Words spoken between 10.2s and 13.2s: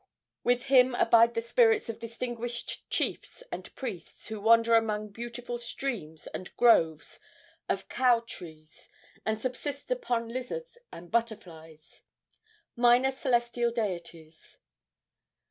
lizards and butterflies. Minor